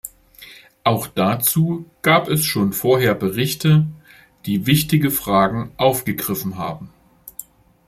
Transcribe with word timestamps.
Auch 0.83 1.05
dazu 1.05 1.85
gab 2.01 2.27
es 2.27 2.43
schon 2.43 2.73
vorher 2.73 3.13
Berichte, 3.13 3.85
die 4.47 4.65
wichtige 4.65 5.11
Fragen 5.11 5.71
aufgegriffen 5.77 6.57
haben. 6.57 6.89